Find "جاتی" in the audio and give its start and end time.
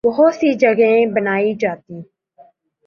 1.55-2.01